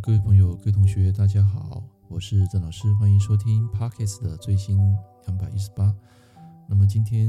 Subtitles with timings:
[0.00, 4.78] 各位朋友、各位同学，大家好，我是郑老师，欢迎收听 Parkes 的最新
[5.26, 5.92] 两百一十八。
[6.68, 7.28] 那么今天，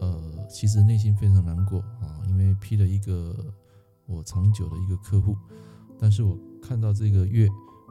[0.00, 3.54] 呃，其实内心非常难过啊，因为批了一个
[4.04, 5.36] 我长久的一个客户，
[5.96, 7.48] 但是我看到这个月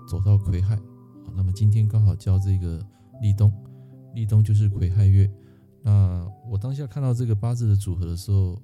[0.10, 2.86] 走到癸亥啊，那么今天刚好交这个
[3.22, 3.50] 立冬，
[4.14, 5.32] 立冬就是癸亥月。
[5.82, 8.62] 那我当下看到这个八字的组合的时候，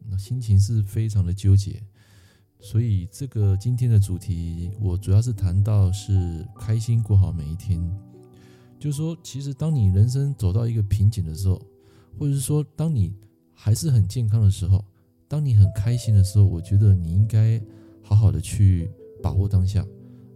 [0.00, 1.82] 那心情是非常的纠结。
[2.58, 7.80] 所以这个今天的主题，我主要是谈到是开心过好每一天。
[8.78, 11.60] 就是说，其实当你人生走到一个瓶颈的时候，
[12.18, 13.14] 或者是说当你
[13.54, 14.84] 还是很健康的时候，
[15.28, 17.60] 当你很开心的时候，我觉得你应该
[18.02, 18.90] 好好的去
[19.22, 19.86] 把握当下。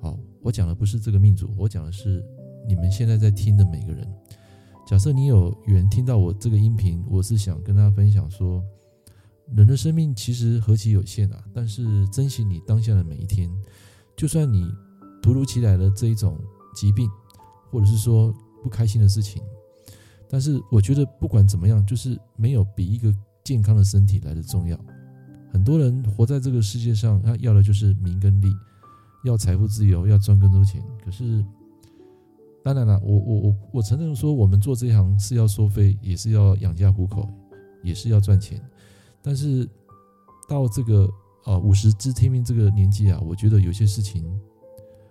[0.01, 2.25] 好，我讲的不是这个命主，我讲的是
[2.66, 4.07] 你们现在在听的每个人。
[4.87, 8.63] 假设你有缘听到我这个音频，我是想跟大家分享说。
[9.57, 11.45] 人的生命其实何其有限啊！
[11.53, 13.51] 但是珍惜你当下的每一天，
[14.17, 14.73] 就算你
[15.21, 16.39] 突如其来的这一种
[16.75, 17.11] 疾病，
[17.71, 19.43] 或者是说不开心的事情，
[20.29, 24.79] 但是我觉得不管怎么样，就是没有比一个健康的身体来的重要。
[25.52, 28.55] 很多人活在这个世界上，他要的就是名跟利，
[29.24, 30.80] 要财富自由，要赚更多钱。
[31.05, 31.45] 可是，
[32.63, 37.29] 当然了，我我我我承认说，我们做这一行是要收费，也是要养家糊口，
[37.83, 38.63] 也是要赚钱。
[39.23, 39.68] 但是
[40.49, 41.09] 到这个
[41.45, 44.24] 啊五十知天命这个年纪啊，我觉得有些事情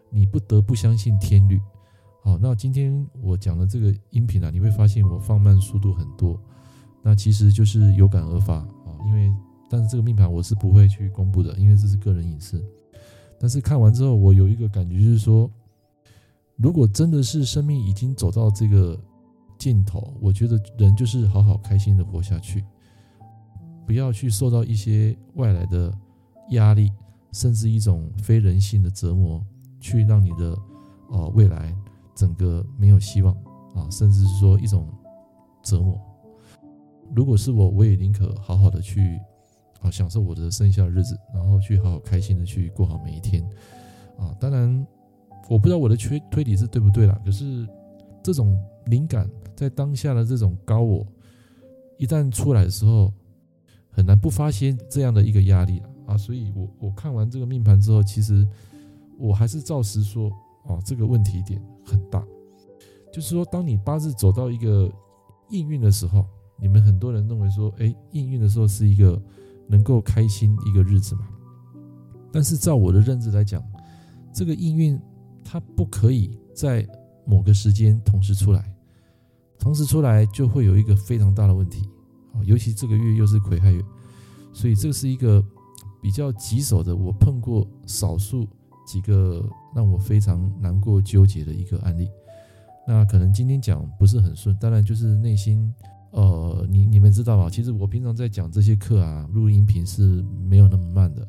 [0.10, 1.60] 你不得不相信天律。
[2.22, 6.40] 好，那今天我讲的这个音频啊，你会发现我放慢速度很多，
[7.02, 8.68] 那其实就是有感而发啊。
[9.06, 9.32] 因为
[9.70, 12.64] 但是这个命盘我是不会去公布的，因为这是个人隐私。
[13.40, 15.50] 但是看完之后，我有一个感觉就是说，
[16.58, 19.00] 如果真的是生命已经走到这个
[19.58, 22.66] 尽头，我觉得人就是好好开心的活下去。
[23.90, 25.92] 不要去受到一些外来的
[26.52, 26.92] 压力，
[27.32, 29.44] 甚至一种非人性的折磨，
[29.80, 30.56] 去让你的
[31.10, 31.76] 呃未来
[32.14, 33.34] 整个没有希望
[33.74, 34.88] 啊，甚至是说一种
[35.64, 36.00] 折磨。
[37.16, 39.20] 如果是我，我也宁可好好的去
[39.82, 43.44] 啊享受我的剩下的日子，然后去好好开心的去过好每一天
[44.20, 44.32] 啊。
[44.40, 44.86] 当然，
[45.50, 47.68] 我不知道我的推推理是对不对啦，可是
[48.22, 48.56] 这种
[48.86, 51.04] 灵感在当下的这种高我
[51.98, 53.12] 一旦出来的时候。
[54.00, 58.48] 很难不发现这样的一个压力啊，所以我我看完这个命盘之后，其实
[59.18, 60.32] 我还是照实说
[60.66, 62.26] 啊，这个问题点很大，
[63.12, 64.90] 就是说，当你八字走到一个
[65.50, 66.26] 应运的时候，
[66.58, 69.22] 你们很多人认为说，哎，应运的时候是一个
[69.68, 71.28] 能够开心一个日子嘛，
[72.32, 73.62] 但是照我的认知来讲，
[74.34, 74.98] 这个应运
[75.44, 76.88] 它不可以在
[77.26, 78.74] 某个时间同时出来，
[79.60, 81.86] 同时出来就会有一个非常大的问题。
[82.44, 83.84] 尤其这个月又是癸亥月，
[84.54, 85.44] 所以这是一个
[86.02, 86.96] 比较棘手的。
[86.96, 88.48] 我碰过少数
[88.88, 92.10] 几个让我非常难过、纠结的一个案例。
[92.88, 95.72] 那可能今天讲不是很顺，当然就是内心，
[96.12, 97.50] 呃，你你们知道吗？
[97.50, 101.28] 其实我平常在讲这些课啊，录音频是没有那么慢的。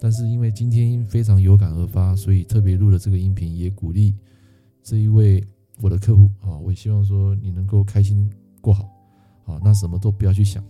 [0.00, 4.16] 但是因为今天非常有感而发，所以特别录了这个音频，也鼓励
[4.82, 5.44] 这一位
[5.82, 8.30] 我的客户啊，我希望说你能够开心
[8.62, 8.88] 过好。
[9.48, 10.62] 啊，那什么都不要去想，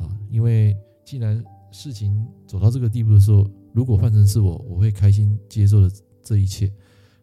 [0.00, 6.72] 啊，因为既然事情走到这个地步的时候，如果换成是我，我会开心接受的这一切，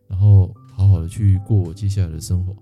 [0.07, 2.55] 然后好好的去过我接下来的生活。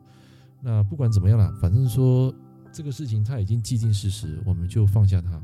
[0.61, 2.33] 那不管怎么样啦，反正说
[2.71, 5.41] 这个事情它已经既定事实，我们就放下它。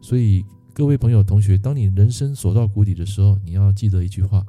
[0.00, 0.42] 所以
[0.72, 4.42] 各位朋友、同学，当你人生走到谷底的时候，你要记得一句话：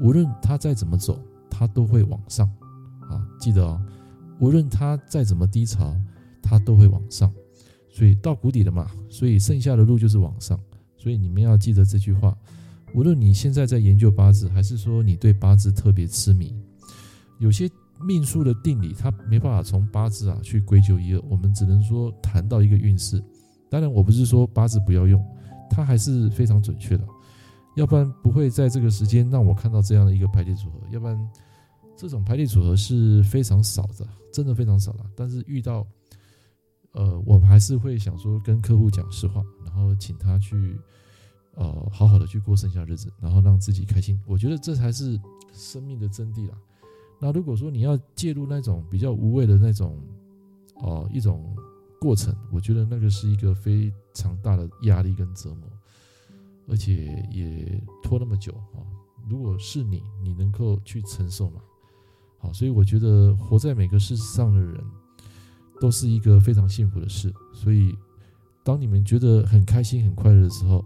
[0.00, 2.50] 无论它再怎么走，它都会往上。
[3.08, 3.80] 啊，记得哦，
[4.40, 5.94] 无论它再怎么低潮。
[6.42, 7.32] 它都会往上，
[7.88, 10.58] 所以到谷底了嘛，所以剩下的路就是往上。
[10.96, 12.36] 所以你们要记得这句话。
[12.94, 16.54] 无论你现在在研究八字，还是说你对八字特别痴迷，
[17.38, 17.66] 有些
[18.06, 21.20] 命数的定理，它没办法从八字啊去归咎一二。
[21.28, 23.18] 我们只能说谈到一个运势。
[23.70, 25.24] 当然，我不是说八字不要用，
[25.70, 27.04] 它还是非常准确的。
[27.76, 30.78] 要不然不会在这个时间让我看到这样的一个排列组合。
[30.90, 31.18] 要不然
[31.96, 35.04] 这种排列组合是非常少的，真的非常少的。
[35.16, 35.86] 但是遇到。
[36.92, 40.78] 呃，我们还是会想说跟客户讲实话，然后请他去，
[41.54, 44.20] 呃，好好的去过剩下日子，然后让自己开心。
[44.26, 45.18] 我觉得这才是
[45.52, 46.58] 生命的真谛啦。
[47.18, 49.98] 那如果说你要介入那种比较无谓的那种，
[50.82, 51.56] 哦、呃，一种
[51.98, 55.66] 过程，我觉得那个是一个非常大的压力跟折磨，
[56.68, 58.84] 而且也拖那么久啊。
[59.28, 61.60] 如果是你，你能够去承受吗？
[62.38, 64.84] 好，所以我觉得活在每个世上的人。
[65.82, 67.92] 都是一个非常幸福的事，所以
[68.62, 70.84] 当你们觉得很开心、很快乐的时候，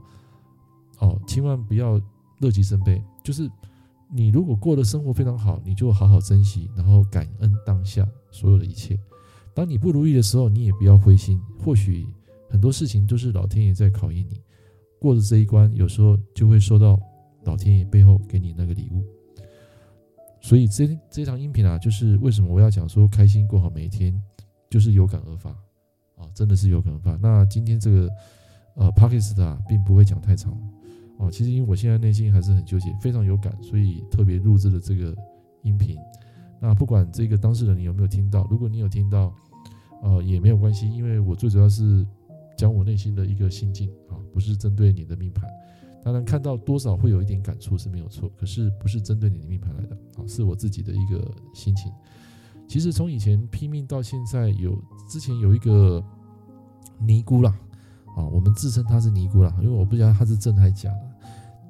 [1.01, 2.01] 哦，千万不要
[2.41, 3.05] 乐极生悲。
[3.23, 3.47] 就是
[4.11, 8.99] 你如果过的生活非常好，你就好好珍惜，然后感恩当下所有的一切。
[9.53, 11.39] 当你不如意的时候，你也不要灰心。
[11.63, 12.07] 或许
[12.49, 14.41] 很多事情都是老天爷在考验你，
[14.99, 16.99] 过了这一关，有时候就会收到
[17.45, 19.05] 老天爷背后给你那个礼物。
[20.41, 24.19] 所以这这场音频啊，就是为什么我要讲说开心过好每一天，
[24.71, 25.51] 就是有感而发
[26.17, 27.17] 啊，真的是有感而发。
[27.17, 28.11] 那今天这个
[28.75, 30.53] 呃，pakist 啊，并不会讲太长。
[31.19, 35.17] 哦，其实因为我现在内心还是很纠结，非常有感，所以特别录制了这个
[35.63, 35.97] 音频。
[36.61, 39.35] 那不管这个当事人你有没有听到，如果你有听到，
[40.03, 42.07] 呃，也没有关系，因为我最主要是
[42.57, 45.49] 讲我内心的一个心境啊，不是针对你的命盘。
[46.05, 51.91] 当然看到多少会有一点感触是没有错，可是不是针对你的命盘来的啊，是我自己的一个心情。
[52.67, 54.77] 其实从以前拼命到现在有，
[55.09, 56.05] 之前有一个
[56.99, 57.57] 尼姑啦。
[58.17, 61.01] 啊，我们自称她是尼姑啦，因为我不知道她是真还是假的。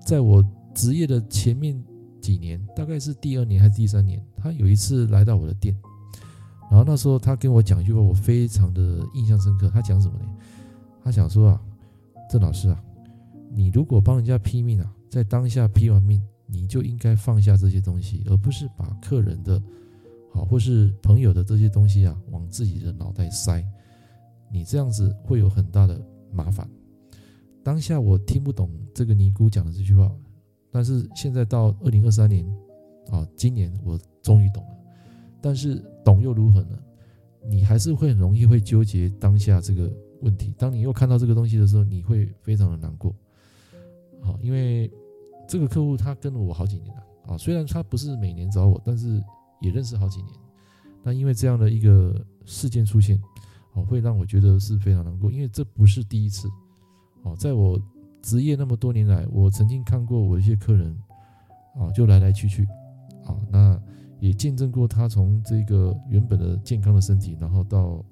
[0.01, 1.83] 在我职业的前面
[2.21, 5.75] 几年，大概是第二年还是第三年，她有一次来到我的店，
[6.71, 9.69] 然后那时候她跟我讲一句话，我非常的印象深刻。
[9.69, 10.27] 她讲什么呢？
[11.03, 11.61] 她想说啊，
[12.31, 12.81] 郑老师啊，
[13.51, 19.61] 你如果帮人家批命啊，在当下批完命，你就应该放下这些东西，而不是把客人的，
[20.37, 23.65] 好或是朋友的这些东西啊，往自己的脑袋塞。
[24.53, 26.01] 你这样子会有很大的。
[26.33, 26.69] 麻烦，
[27.63, 30.15] 当下我听不懂这个尼姑讲的这句话，
[30.71, 32.45] 但是现在到二零二三年，
[33.11, 34.77] 啊，今年我终于懂了。
[35.41, 36.79] 但是懂又如何呢？
[37.43, 39.91] 你还是会很容易会纠结当下这个
[40.21, 40.53] 问题。
[40.59, 43.15] 当你又看到这个东西的时候，你会非常的难过。
[44.21, 44.93] 好，因为
[45.49, 49.23] 这个客户他跟了我好几年了，啊，虽然他不是每年找我，但是
[49.61, 50.33] 也认识好几年。
[51.03, 53.21] 那因为这样的一个事件出现。
[53.75, 56.49] 哦，会让我觉得是非常难过，因为这不是第一次。
[57.25, 57.79] 哦，在我
[58.23, 60.97] 职业那么多年来，我曾经看过我一些客人，
[61.79, 62.67] 啊，就来来去去，
[63.27, 63.79] 啊，那
[64.19, 68.03] 也见证过他从这个原本的健康的身体，然后到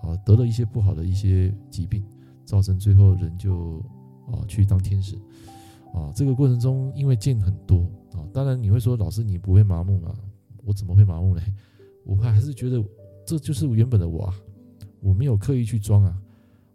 [0.00, 2.04] 啊得了一些不好的一些疾病，
[2.44, 3.84] 造成最后人就
[4.30, 5.16] 啊去当天使。
[5.92, 7.80] 啊，这个过程中因为见很多
[8.12, 10.14] 啊，当然你会说老师你不会麻木吗？
[10.64, 11.42] 我怎么会麻木呢？
[12.04, 12.82] 我还是觉得
[13.26, 14.34] 这就是原本的我啊。
[15.00, 16.22] 我没有刻意去装啊，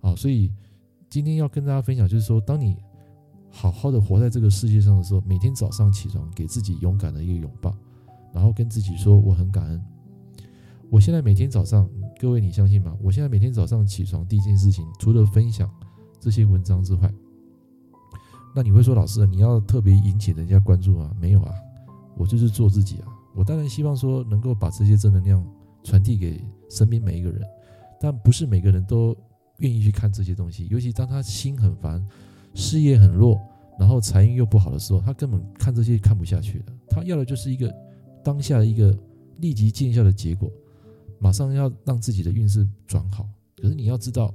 [0.01, 0.51] 啊，所以
[1.09, 2.75] 今天要跟大家分享，就是说，当你
[3.51, 7.71] 好好的活在这个世界上的时候，每天早上起床，给自己勇敢的一个拥抱，
[8.33, 9.79] 然后跟自己说我很感恩。
[10.89, 11.87] 我现在每天早上，
[12.19, 12.97] 各位你相信吗？
[12.99, 15.69] 我现在每天早上起床第一件事情，除了分享
[16.19, 17.13] 这些文章之外，
[18.55, 21.15] 那你会说老师，你要特别引起人家关注吗？
[21.21, 21.53] 没有啊，
[22.17, 23.07] 我就是做自己啊。
[23.35, 25.45] 我当然希望说能够把这些正能量
[25.83, 27.41] 传递给身边每一个人。
[27.99, 29.15] 但不是每个人都
[29.59, 32.05] 愿意去看这些东西，尤其当他心很烦、
[32.53, 33.39] 事业很弱，
[33.79, 36.73] 然后财运又不好的时候，他根本看这些看不下去的。
[36.89, 37.73] 他要的就是一个
[38.23, 38.97] 当下的一个
[39.39, 40.51] 立即见效的结果，
[41.19, 43.27] 马上要让自己的运势转好。
[43.57, 44.33] 可是你要知道，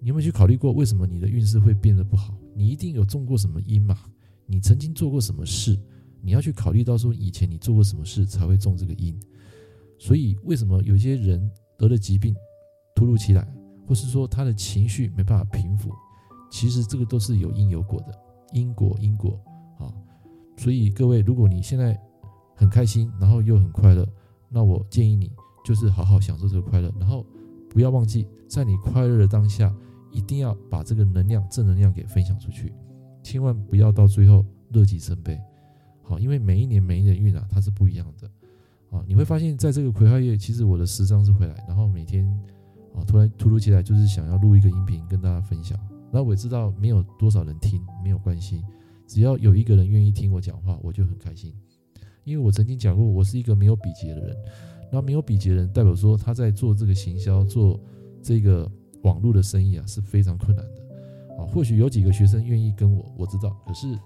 [0.00, 2.34] 你有没有去考虑过为什么你的运势会变得不好？
[2.54, 3.96] 你一定有中过什么因嘛？
[4.44, 5.78] 你曾经做过什么事？
[6.22, 9.18] 你要去考虑到说以前你做过什么事才会种这个因。
[9.98, 12.34] 所以为什么有些人得了疾病？
[12.94, 13.46] 突如其来，
[13.86, 15.90] 或是说他的情绪没办法平复，
[16.50, 18.12] 其实这个都是有因有果的，
[18.52, 19.40] 因果因果
[19.78, 19.90] 啊。
[20.56, 21.98] 所以各位，如果你现在
[22.54, 24.06] 很开心，然后又很快乐，
[24.48, 25.32] 那我建议你
[25.64, 27.26] 就是好好享受这个快乐，然后
[27.70, 29.74] 不要忘记，在你快乐的当下，
[30.12, 32.72] 一定要把这个能量、正能量给分享出去，
[33.22, 35.40] 千万不要到最后乐极生悲。
[36.18, 38.30] 因为每一年每一年运啊，它是不一样的
[38.90, 39.04] 啊。
[39.06, 42.26] 你会发现在这个葵花月，其实我的时尚是回来，然后每天。
[42.94, 45.80] 啊，突然突如其来，就是想要录一个音频跟大家分享。
[46.12, 48.62] 那我也知道没有多少人听，没有关系，
[49.06, 51.54] 只要有一个人愿意听我讲话，我就很开心。
[52.22, 54.36] 因为我曾经讲过，我是一个没有笔节的人。
[54.92, 57.80] 那没有笔节的人，代表说他在做这个行销、做
[58.20, 58.70] 这个
[59.04, 61.42] 网络的生意啊，是非常困难的。
[61.42, 63.56] 啊，或许有几个学生愿意跟我，我知道。
[63.66, 63.98] 可是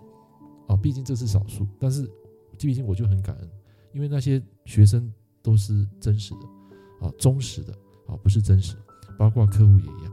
[0.66, 1.66] 啊，毕竟这是少数。
[1.78, 2.10] 但是
[2.58, 3.50] 毕竟我就很感恩，
[3.92, 7.72] 因为那些学生都是真实的，啊，忠实的。
[8.06, 8.76] 啊，不是真实，
[9.18, 10.12] 包括客户也一样。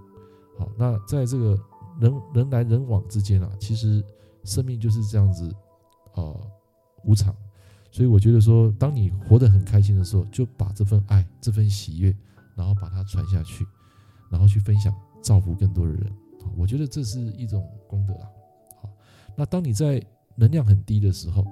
[0.57, 1.55] 好，那在这个
[2.01, 4.03] 人人来人往之间啊，其实
[4.43, 5.47] 生命就是这样子
[6.15, 6.51] 啊、呃，
[7.05, 7.35] 无常。
[7.91, 12.17] 所以我觉得说，当你活得很开心的时候，就把这份爱、这份喜悦，
[12.55, 13.63] 然后把它传下去，
[14.31, 14.91] 然后去分享，
[15.21, 16.11] 造福更多的人。
[16.57, 18.27] 我觉得这是一种功德啊。
[18.81, 18.89] 好，
[19.37, 20.03] 那当你在
[20.35, 21.45] 能量很低的时候，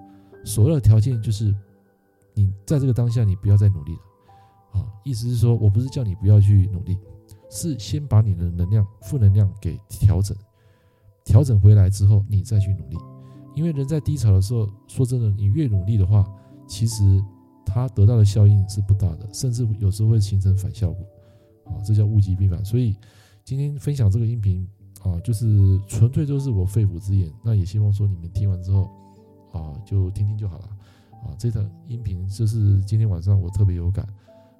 [0.43, 1.55] 所有的条件就是
[2.33, 4.79] 你在这个当下，你不要再努力了。
[4.79, 6.97] 啊，意思是说，我不是叫你不要去努力，
[7.49, 10.35] 是先把你的能量、负能量给调整，
[11.25, 12.97] 调整回来之后，你再去努力。
[13.53, 16.25] 因为人在低潮的时候，说真的，你越努力的话，
[16.67, 17.21] 其实
[17.65, 21.05] 它得到的效应是不大的，甚至有时候会形成反效果。
[21.65, 22.63] 啊，这叫物极必反。
[22.63, 22.95] 所以
[23.43, 24.65] 今天分享这个音频
[25.03, 27.31] 啊，就是纯粹都是我肺腑之言。
[27.43, 28.89] 那也希望说你们听完之后
[29.51, 30.65] 啊，就听听就好了。
[31.23, 34.07] 啊，这段音频就是今天晚上我特别有感，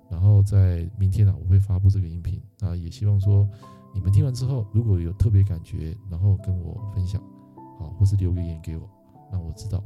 [0.10, 2.42] 然后在明天啊，我会发布这个音频。
[2.60, 3.48] 那也希望说
[3.94, 7.22] 你们听完之后，如果有特别感觉，然后跟我分享，
[7.80, 8.88] 啊，或是留个言给我，
[9.32, 9.80] 让我知道，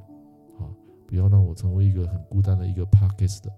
[0.59, 0.67] 啊，
[1.07, 3.51] 不要让我成为一个很孤单的一个 podcast 的。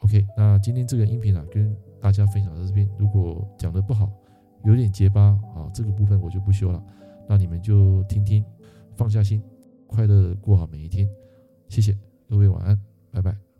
[0.00, 2.88] OK，那今天这个音频啊，跟大家分享到这边。
[2.98, 4.08] 如果讲得不好，
[4.64, 5.20] 有点结巴
[5.54, 6.82] 啊，这个部分我就不修了。
[7.28, 8.44] 那你们就听听，
[8.94, 9.42] 放下心，
[9.86, 11.08] 快乐过好每一天。
[11.68, 11.96] 谢谢。
[12.28, 13.51] 各位晚安，拜拜。